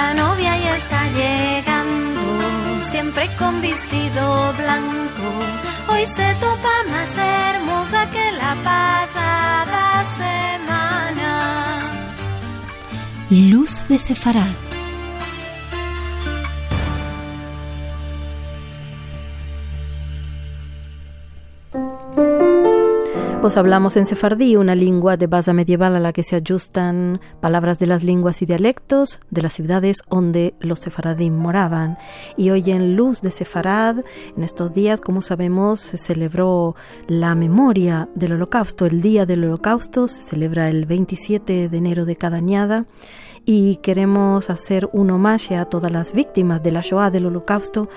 [0.00, 2.22] La novia ya está llegando,
[2.90, 4.24] siempre con vestido
[4.62, 5.28] blanco.
[5.90, 9.84] Hoy se topa más hermosa que la pasada
[10.22, 11.32] semana.
[13.28, 14.69] Luz de Sefarad.
[23.40, 27.78] Pues hablamos en sefardí, una lengua de base medieval a la que se ajustan palabras
[27.78, 31.96] de las lenguas y dialectos de las ciudades donde los sefaradí moraban.
[32.36, 34.04] Y hoy en Luz de Sefarad,
[34.36, 36.76] en estos días, como sabemos, se celebró
[37.08, 38.84] la memoria del Holocausto.
[38.84, 42.84] El Día del Holocausto se celebra el 27 de enero de cada añada
[43.44, 47.88] y queremos hacer un homenaje a todas las víctimas de la Shoah, del Holocausto.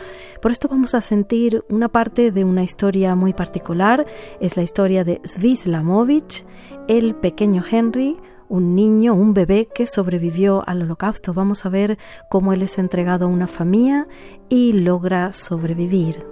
[0.42, 4.06] Por esto vamos a sentir una parte de una historia muy particular.
[4.40, 6.46] Es la historia de Svislamovich,
[6.88, 8.18] el pequeño Henry,
[8.50, 11.34] un niño, un bebé que sobrevivió al holocausto.
[11.34, 11.98] Vamos a ver
[12.30, 14.08] cómo él es entregado a una familia
[14.50, 16.26] y logra sobrevivir.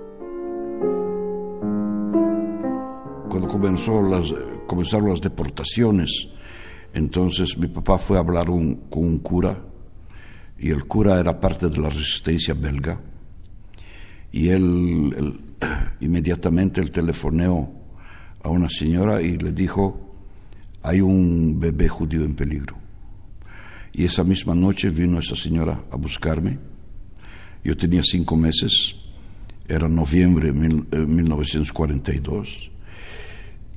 [3.29, 4.33] Cuando comenzó las,
[4.67, 6.29] comenzaron las deportaciones,
[6.93, 9.57] entonces mi papá fue a hablar con un cura
[10.57, 12.99] y el cura era parte de la resistencia belga
[14.31, 15.39] y él,
[15.99, 17.71] inmediatamente el telefoneó
[18.43, 20.15] a una señora y le dijo
[20.83, 22.77] hay un bebé judío en peligro
[23.93, 26.57] y esa misma noche vino esa señora a buscarme.
[27.63, 28.95] Yo tenía cinco meses
[29.67, 32.71] era noviembre de 1942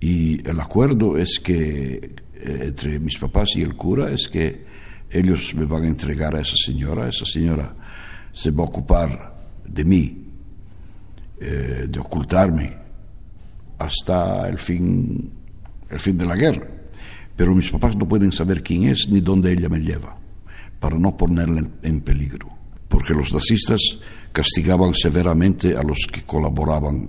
[0.01, 2.11] y el acuerdo es que eh,
[2.45, 4.65] entre mis papás y el cura es que
[5.11, 7.75] ellos me van a entregar a esa señora, esa señora
[8.33, 9.35] se va a ocupar
[9.67, 10.27] de mí,
[11.41, 12.77] eh, de ocultarme
[13.79, 15.31] hasta el fin,
[15.89, 16.67] el fin de la guerra.
[17.37, 20.17] Pero mis papás no pueden saber quién es ni dónde ella me lleva,
[20.81, 22.49] para no ponerla en peligro,
[22.89, 23.81] porque los nazistas
[24.33, 27.09] castigaban severamente a los que colaboraban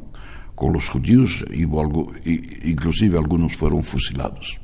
[0.55, 4.61] con los judíos, inclusive algunos fueron fusilados.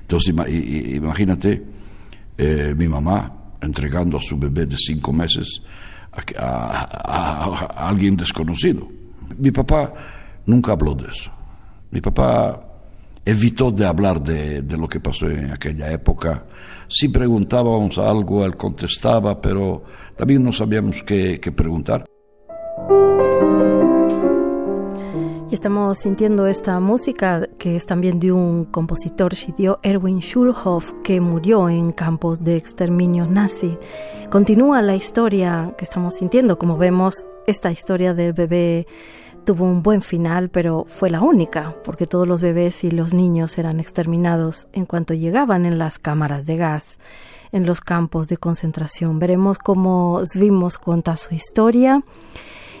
[0.00, 1.62] Entonces imagínate
[2.36, 5.62] eh, mi mamá entregando a su bebé de cinco meses
[6.36, 8.88] a, alguien desconocido.
[9.38, 9.92] Mi papá
[10.46, 11.30] nunca habló de eso.
[11.90, 12.60] Mi papá
[13.24, 16.44] evitó de hablar de, lo que pasó en aquella época.
[16.88, 19.84] Si preguntábamos algo, él contestaba, pero
[20.16, 22.04] también no sabíamos qué preguntar.
[25.54, 31.68] Estamos sintiendo esta música que es también de un compositor dio Erwin Schulhoff, que murió
[31.68, 33.78] en campos de exterminio nazi.
[34.30, 36.58] Continúa la historia que estamos sintiendo.
[36.58, 38.88] Como vemos, esta historia del bebé
[39.44, 43.56] tuvo un buen final, pero fue la única, porque todos los bebés y los niños
[43.56, 46.98] eran exterminados en cuanto llegaban en las cámaras de gas
[47.52, 49.20] en los campos de concentración.
[49.20, 52.02] Veremos cómo Svimos cuenta su historia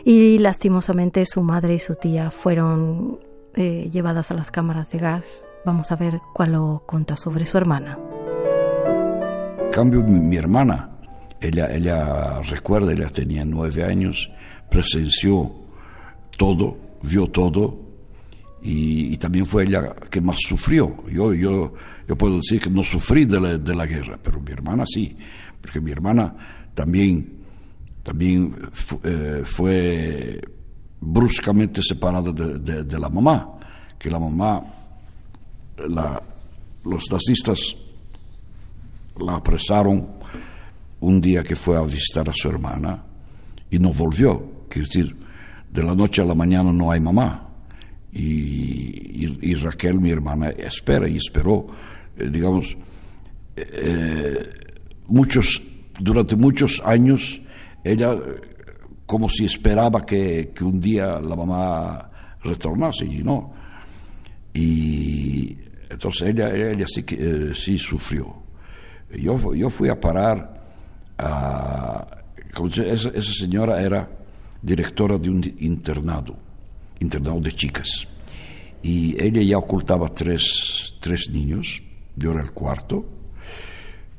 [0.04, 3.18] y lastimosamente su madre y su tía fueron
[3.54, 5.46] eh, llevadas a las cámaras de gas.
[5.64, 7.98] Vamos a ver cuál lo cuenta sobre su hermana.
[9.72, 10.90] Cambio mi, hermana,
[11.40, 14.30] ella, ella recuerda, ella tenía nueve años,
[14.70, 15.50] presenció
[16.36, 17.80] todo, vio todo
[18.62, 20.94] y, también fue ella que más sufrió.
[21.10, 21.72] Yo, yo,
[22.06, 25.16] yo puedo decir que no sufrí de la, de la guerra, pero mi hermana sí,
[25.60, 26.34] porque mi hermana
[26.74, 27.43] también
[28.04, 28.54] también
[29.02, 30.40] eh, fue
[31.00, 33.58] bruscamente separada de, la mamá,
[33.98, 34.62] que la mamá,
[36.84, 37.76] los nazistas
[39.18, 40.06] la apresaron
[41.00, 43.02] un día que fue a visitar a su hermana
[43.70, 44.66] y no volvió.
[44.68, 45.16] Quiere decir,
[45.72, 47.48] de la noche a la mañana no hay mamá.
[48.12, 51.66] Y, Raquel, mi hermana, espera y esperó,
[52.18, 52.76] eh, digamos,
[53.56, 54.50] eh,
[55.06, 55.62] muchos,
[55.98, 57.40] durante muchos años
[57.84, 58.18] ella
[59.06, 62.10] como si esperaba que, un día la mamá
[62.42, 63.52] retornase y no.
[64.54, 65.56] Y
[65.90, 68.42] entonces ella, ella sí, que, eh, sí sufrió.
[69.10, 70.54] Yo, yo fui a parar
[71.18, 72.06] a...
[72.76, 74.08] esa, esa señora era
[74.62, 76.36] directora de un internado,
[77.00, 78.08] internado de chicas.
[78.82, 81.82] Y ella ya ocultaba tres, tres niños,
[82.16, 83.06] yo era el cuarto,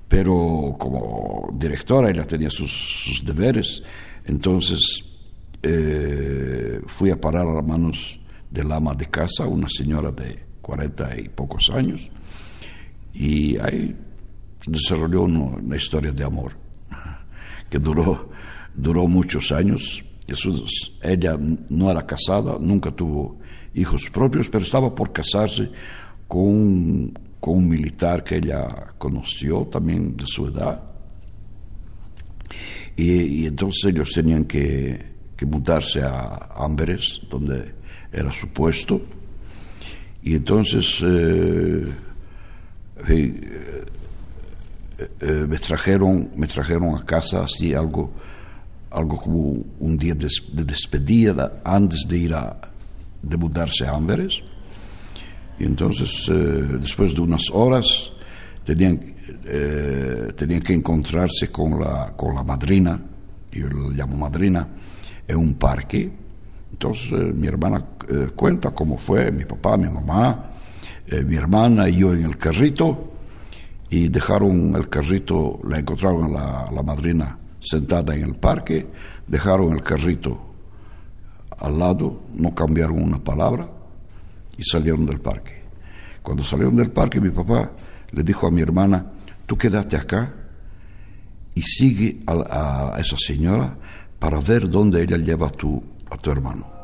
[0.07, 3.81] pero como directora ella tenía sus, deberes,
[4.25, 5.03] entonces
[5.61, 8.19] eh, fui a parar a las manos
[8.49, 12.09] del ama de casa, una señora de cuarenta y pocos años,
[13.13, 13.95] y ahí
[14.67, 16.53] desarrolló una, historia de amor
[17.69, 18.29] que duró,
[18.73, 20.03] duró muchos años.
[21.01, 21.37] ella
[21.69, 23.39] no era casada, nunca tuvo
[23.73, 25.69] hijos propios, pero estaba por casarse
[26.27, 30.81] con un, con un militar que ella conoció también de su edad.
[32.97, 35.13] Y, entonces ellos tenían que,
[35.45, 37.71] mudarse a Amberes, donde
[38.11, 38.99] era su puesto.
[40.23, 41.85] Y entonces eh,
[43.09, 43.85] eh,
[45.21, 48.11] eh, me, trajeron, me trajeron a casa así algo,
[48.89, 50.27] algo como un día de,
[50.63, 52.59] despedida antes de ir a
[53.21, 54.41] de mudarse a Amberes.
[55.59, 56.25] Y entonces,
[56.81, 58.11] después de unas horas,
[58.65, 58.99] tenían,
[59.45, 62.99] eh, tenían que encontrarse con la, con la madrina,
[63.51, 64.67] yo la llamo madrina,
[65.27, 66.11] en un parque.
[66.71, 70.51] Entonces eh, mi hermana eh, cuenta cómo fue, mi papá, mi mamá,
[71.27, 73.13] mi hermana y yo en el carrito,
[73.91, 78.87] y dejaron el carrito, la encontraron la, la madrina sentada en el parque,
[79.27, 80.39] dejaron el carrito
[81.59, 83.69] al lado, no cambiaron una palabra
[84.57, 85.63] y salieron del parque.
[86.21, 87.71] Cuando salieron del parque, mi papá
[88.11, 89.05] le dijo a mi hermana,
[89.45, 90.33] tú quédate acá
[91.53, 93.75] y sigue a, esa señora
[94.19, 96.74] para ver dónde ella lleva a tu, a tu hermano.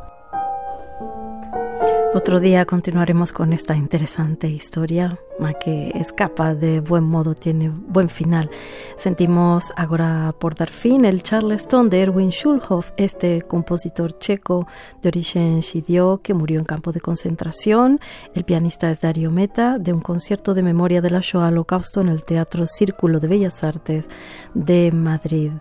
[2.14, 5.18] Otro día continuaremos con esta interesante historia
[5.64, 8.50] que escapa de buen modo, tiene buen final.
[8.98, 14.68] Sentimos ahora por dar fin el Charleston de Erwin Schulhoff, este compositor checo
[15.02, 18.00] de origen shidio que murió en campo de concentración.
[18.36, 22.10] El pianista es Dario Meta, de un concierto de memoria de la Shoah Holocausto en
[22.10, 24.10] el Teatro Círculo de Bellas Artes
[24.54, 25.54] de Madrid.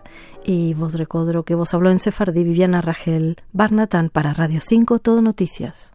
[0.43, 5.21] Y vos recuerdo que vos habló en Sefardí Viviana Rachel Barnatán para Radio 5 Todo
[5.21, 5.93] Noticias.